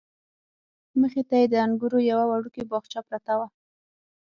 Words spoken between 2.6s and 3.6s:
باغچه پرته وه.